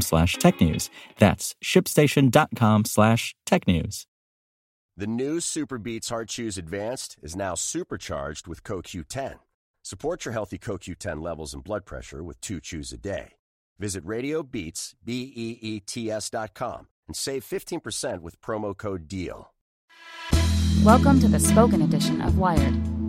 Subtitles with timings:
[0.00, 0.88] slash technews.
[1.18, 4.06] That's shipstation.com slash tech news.
[4.96, 9.38] The new Super Beets Heart Chews Advanced is now supercharged with CoQ10.
[9.82, 13.32] Support your healthy CoQ10 levels and blood pressure with two chews a day.
[13.78, 19.52] Visit RadioBeets, B-E-E-T-S dot com and save 15% with promo code DEAL.
[20.84, 22.99] Welcome to the spoken edition of Wired.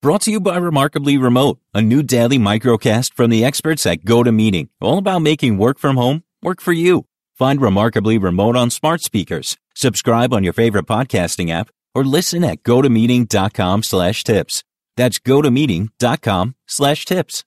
[0.00, 4.68] Brought to you by Remarkably Remote, a new daily microcast from the experts at GoToMeeting,
[4.80, 7.06] all about making work from home work for you.
[7.34, 12.62] Find Remarkably Remote on smart speakers, subscribe on your favorite podcasting app, or listen at
[12.62, 14.62] gotomeeting.com slash tips.
[14.96, 17.44] That's gotomeeting.com slash tips.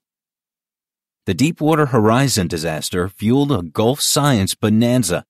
[1.25, 5.23] The Deepwater Horizon disaster fueled a Gulf science bonanza.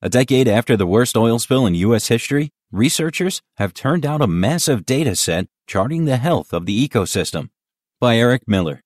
[0.00, 2.06] A decade after the worst oil spill in U.S.
[2.06, 7.48] history, researchers have turned out a massive data set charting the health of the ecosystem.
[8.00, 8.80] By Eric Niiler.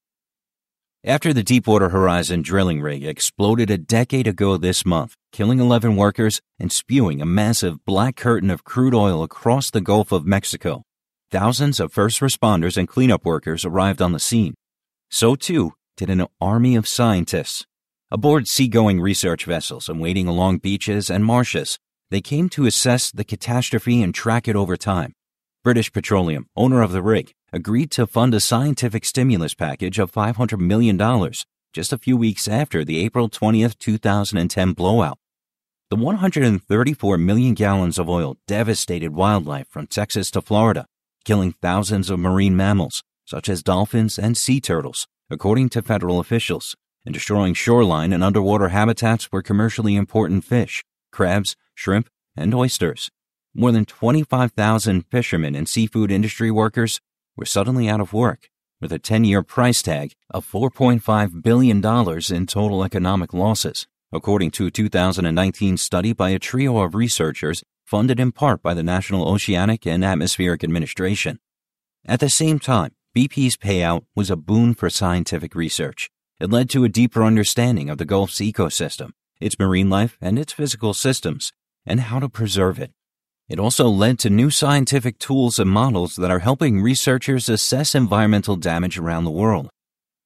[1.04, 6.40] After the Deepwater Horizon drilling rig exploded a decade ago this month, killing 11 workers
[6.60, 10.84] and spewing a massive black curtain of crude oil across the Gulf of Mexico,
[11.32, 14.54] thousands of first responders and cleanup workers arrived on the scene.
[15.10, 17.66] So too did an army of scientists.
[18.12, 21.78] Aboard seagoing research vessels and wading along beaches and marshes,
[22.12, 25.14] they came to assess the catastrophe and track it over time.
[25.64, 30.58] British Petroleum, owner of the rig, agreed to fund a scientific stimulus package of $500
[30.60, 30.98] million
[31.72, 35.16] just a few weeks after the April 20th, 2010 blowout.
[35.88, 40.84] The 134 million gallons of oil devastated wildlife from Texas to Florida,
[41.24, 46.76] killing thousands of marine mammals, such as dolphins and sea turtles, according to federal officials,
[47.06, 50.82] and destroying shoreline and underwater habitats for commercially important fish,
[51.12, 53.10] crabs, shrimp, and oysters.
[53.54, 57.00] More than 25,000 fishermen and seafood industry workers
[57.36, 58.48] were suddenly out of work,
[58.80, 64.66] with a 10 year price tag of $4.5 billion in total economic losses, according to
[64.66, 69.86] a 2019 study by a trio of researchers funded in part by the National Oceanic
[69.86, 71.38] and Atmospheric Administration.
[72.06, 76.10] At the same time, BP's payout was a boon for scientific research.
[76.40, 79.10] It led to a deeper understanding of the Gulf's ecosystem,
[79.42, 81.52] its marine life, and its physical systems,
[81.84, 82.92] and how to preserve it.
[83.48, 88.56] It also led to new scientific tools and models that are helping researchers assess environmental
[88.56, 89.68] damage around the world.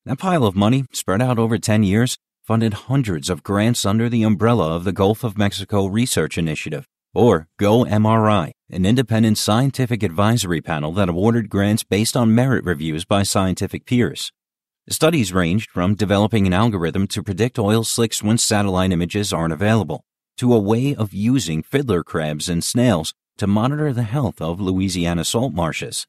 [0.05, 4.22] That pile of money, spread out over 10 years, funded hundreds of grants under the
[4.22, 10.93] umbrella of the Gulf of Mexico Research Initiative, or GoMRI, an independent scientific advisory panel
[10.93, 14.31] that awarded grants based on merit reviews by scientific peers.
[14.89, 20.05] Studies ranged from developing an algorithm to predict oil slicks when satellite images aren't available,
[20.37, 25.25] to a way of using fiddler crabs and snails to monitor the health of Louisiana
[25.25, 26.07] salt marshes.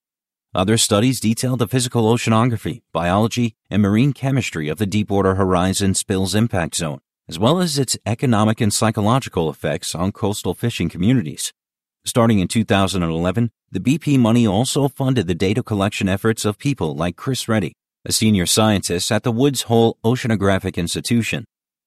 [0.54, 6.36] Other studies detailed the physical oceanography, biology, and marine chemistry of the Deepwater Horizon spill's
[6.36, 11.52] impact zone, as well as its economic and psychological effects on coastal fishing communities.
[12.06, 17.16] Starting in 2011, the BP money also funded the data collection efforts of people like
[17.16, 17.74] Chris Reddy,
[18.08, 21.44] a senior scientist at the Woods Hole Oceanographic Institution.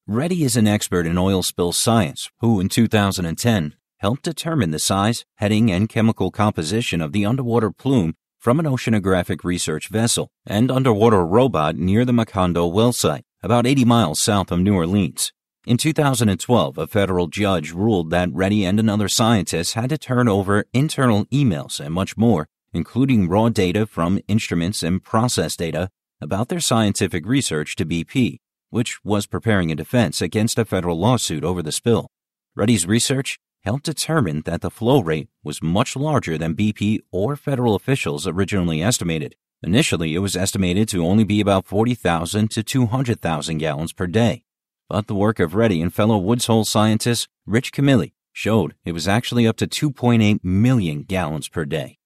[0.07, 5.25] Reddy is an expert in oil spill science who, in 2010, helped determine the size,
[5.37, 11.25] heading, and chemical composition of the underwater plume from an oceanographic research vessel and underwater
[11.25, 15.33] robot near the Macondo well site, about 80 miles south of New Orleans.
[15.67, 20.67] In 2012, a federal judge ruled that Reddy and another scientist had to turn over
[20.75, 25.89] internal emails and much more, including raw data from instruments and process data
[26.21, 28.39] about their scientific research to BP,
[28.71, 32.09] which was preparing a defense against a federal lawsuit over the spill.
[32.55, 37.75] Reddy's research helped determine that the flow rate was much larger than BP or federal
[37.75, 39.37] officials originally estimated.
[39.63, 44.45] Initially, it was estimated to only be about 40,000 to 200,000 gallons per day.
[44.89, 49.07] But the work of Reddy and fellow Woods Hole scientist Rich Camilli showed it was
[49.07, 52.00] actually up to 2.8 million gallons per day.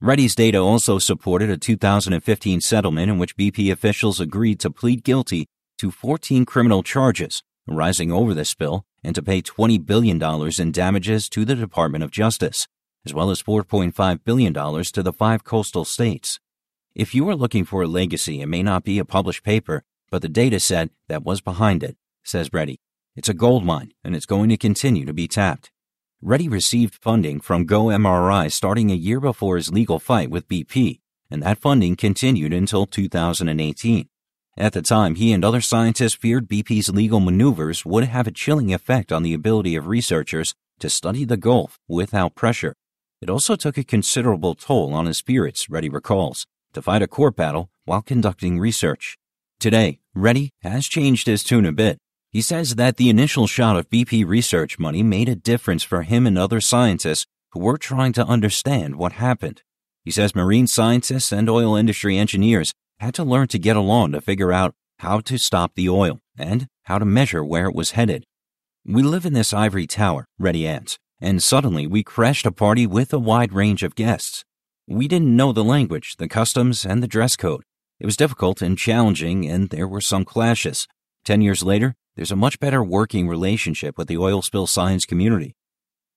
[0.00, 5.46] Reddy's data also supported a 2015 settlement in which BP officials agreed to plead guilty
[5.78, 10.22] to 14 criminal charges arising over the spill and to pay $20 billion
[10.60, 12.68] in damages to the Department of Justice,
[13.04, 16.38] as well as $4.5 billion to the five coastal states.
[16.94, 20.22] If you are looking for a legacy, it may not be a published paper, but
[20.22, 22.78] the data set that was behind it, says Reddy.
[23.16, 25.72] It's a gold mine, and it's going to continue to be tapped.
[26.20, 30.98] Reddy received funding from GoMRI starting a year before his legal fight with BP,
[31.30, 34.08] and that funding continued until 2018.
[34.56, 38.74] At the time, he and other scientists feared BP's legal maneuvers would have a chilling
[38.74, 42.74] effect on the ability of researchers to study the Gulf without pressure.
[43.20, 47.36] It also took a considerable toll on his spirits, Reddy recalls, to fight a court
[47.36, 49.16] battle while conducting research.
[49.60, 51.98] Today, Reddy has changed his tune a bit.
[52.30, 56.26] He says that the initial shot of BP research money made a difference for him
[56.26, 59.62] and other scientists who were trying to understand what happened.
[60.04, 64.20] He says marine scientists and oil industry engineers had to learn to get along to
[64.20, 68.24] figure out how to stop the oil and how to measure where it was headed.
[68.84, 73.12] We live in this ivory tower, Reddy adds, and suddenly we crashed a party with
[73.12, 74.44] a wide range of guests.
[74.86, 77.62] We didn't know the language, the customs, and the dress code.
[78.00, 80.86] It was difficult and challenging, and there were some clashes.
[81.24, 85.54] Ten years later, there's a much better working relationship with the oil spill science community.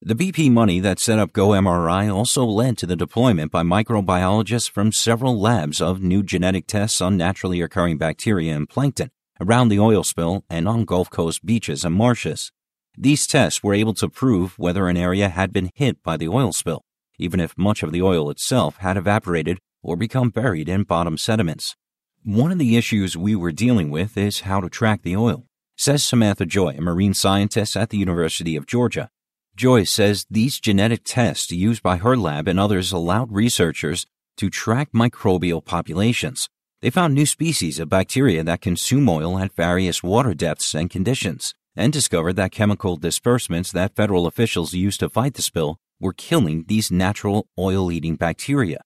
[0.01, 4.92] The BP money that set up GoMRI also led to the deployment by microbiologists from
[4.92, 10.03] several labs of new genetic tests on naturally occurring bacteria and plankton around the oil
[10.03, 12.51] spill and on Gulf Coast beaches and marshes.
[12.98, 16.51] These tests were able to prove whether an area had been hit by the oil
[16.51, 16.81] spill,
[17.19, 21.75] even if much of the oil itself had evaporated or become buried in bottom sediments.
[22.24, 25.45] One of the issues we were dealing with is how to track the oil,
[25.81, 29.09] says Samantha Joye, a marine scientist at the University of Georgia.
[29.55, 34.05] Joye says these genetic tests used by her lab and others allowed researchers
[34.37, 36.47] to track microbial populations.
[36.83, 41.55] They found new species of bacteria that consume oil at various water depths and conditions,
[41.75, 46.65] and discovered that chemical dispersants that federal officials used to fight the spill were killing
[46.67, 48.81] these natural oil eating bacteria.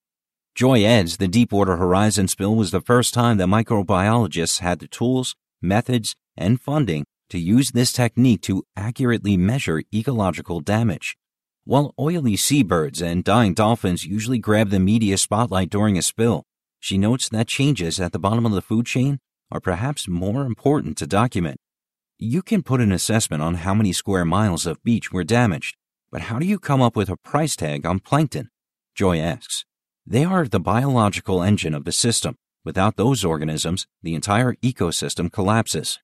[0.55, 5.35] Joye adds the Deepwater Horizon spill was the first time that microbiologists had the tools,
[5.61, 11.17] methods, and funding to use this technique to accurately measure ecological damage.
[11.63, 16.43] While oily seabirds and dying dolphins usually grab the media spotlight during a spill,
[16.79, 19.19] she notes that changes at the bottom of the food chain
[19.51, 21.57] are perhaps more important to document.
[22.19, 25.75] You can put an assessment on how many square miles of beach were damaged,
[26.11, 28.49] but how do you come up with a price tag on plankton?
[28.93, 29.65] Joye asks.
[30.05, 32.37] They are the biological engine of the system.
[32.63, 35.99] Without those organisms, the entire ecosystem collapses.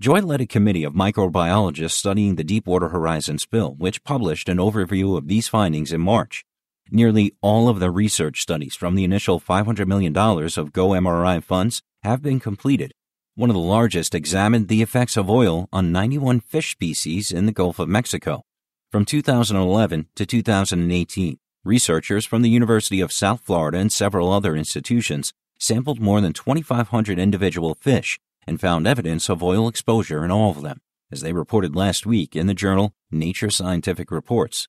[0.00, 5.18] Joye led a committee of microbiologists studying the Deepwater Horizon spill, which published an overview
[5.18, 6.44] of these findings in March.
[6.88, 12.22] Nearly all of the research studies from the initial $500 million of GoMRI funds have
[12.22, 12.94] been completed.
[13.34, 17.52] One of the largest examined the effects of oil on 91 fish species in the
[17.52, 18.44] Gulf of Mexico.
[18.92, 25.32] From 2011 to 2018, researchers from the University of South Florida and several other institutions
[25.58, 30.62] sampled more than 2,500 individual fish and found evidence of oil exposure in all of
[30.62, 30.80] them,
[31.12, 34.66] as they reported last week in the journal Nature Scientific Reports.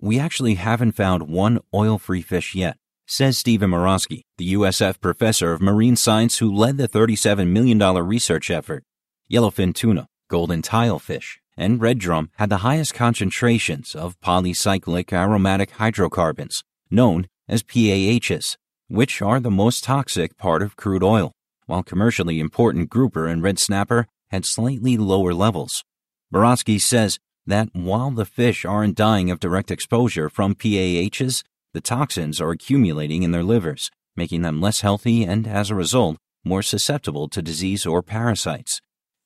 [0.00, 2.76] We actually haven't found one oil free fish yet,
[3.06, 8.50] says Stephen Murawski, the USF professor of marine science who led the $37 million research
[8.50, 8.82] effort.
[9.30, 16.64] Yellowfin tuna, golden tilefish, and red drum had the highest concentrations of polycyclic aromatic hydrocarbons,
[16.90, 18.56] known as PAHs,
[18.88, 21.32] which are the most toxic part of crude oil
[21.66, 25.84] while commercially important grouper and red snapper had slightly lower levels.
[26.32, 31.42] Murawski says that while the fish aren't dying of direct exposure from PAHs,
[31.74, 36.16] the toxins are accumulating in their livers, making them less healthy and, as a result,
[36.44, 38.80] more susceptible to disease or parasites.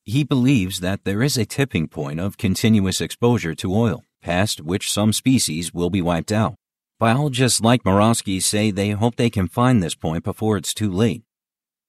[0.04, 4.92] He believes that there is a tipping point of continuous exposure to oil, past which
[4.92, 6.54] some species will be wiped out.
[6.98, 11.22] Biologists like Murawski say they hope they can find this point before it's too late.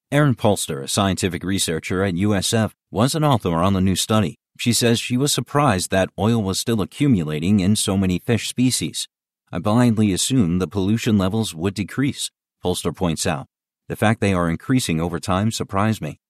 [0.09, 4.39] Erin Pulster, a scientific researcher at USF, was an author on the new study.
[4.57, 9.09] She says she was surprised that oil was still accumulating in so many fish species.
[9.51, 12.31] I blindly assumed the pollution levels would decrease,
[12.63, 13.47] Pulster points out.
[13.89, 16.21] The fact they are increasing over time surprised me.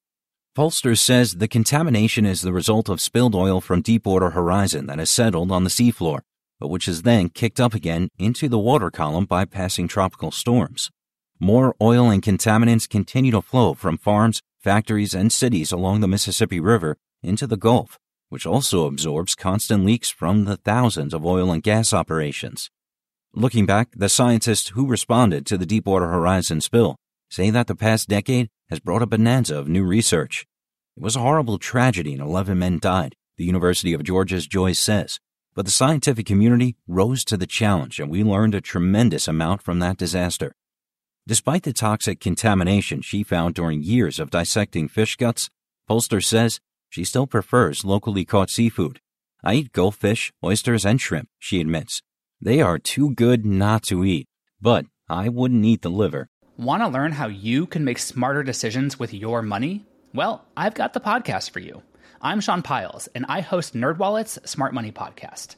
[0.56, 5.12] Pulster says the contamination is the result of spilled oil from Deepwater Horizon that has
[5.12, 6.22] settled on the seafloor,
[6.60, 10.90] but which is then kicked up again into the water column by passing tropical storms.
[11.40, 16.60] More oil and contaminants continue to flow from farms, factories, and cities along the Mississippi
[16.60, 21.62] River into the Gulf, which also absorbs constant leaks from the thousands of oil and
[21.62, 22.72] gas operations.
[23.34, 26.96] Looking back, the scientists who responded to the Deepwater Horizon spill
[27.30, 30.48] say that the past decade has brought a bonanza of new research.
[30.96, 35.20] It was a horrible tragedy and 11 men died, the University of Georgia's Joyce says.
[35.54, 39.78] But the scientific community rose to the challenge and we learned a tremendous amount from
[39.80, 40.56] that disaster.
[41.28, 45.50] Despite the toxic contamination she found during years of dissecting fish guts,
[45.86, 49.02] Pulster says she still prefers locally caught seafood.
[49.44, 52.02] I eat goldfish, oysters, and shrimp, she admits.
[52.40, 54.30] They are too good not to eat,
[54.62, 56.30] but I wouldn't eat the liver.
[56.56, 59.86] Want to learn how you can make smarter decisions with your money?
[60.14, 61.82] Well, I've got the podcast for you.
[62.22, 65.58] I'm Sean Pyles, and I host NerdWallet's Smart Money Podcast.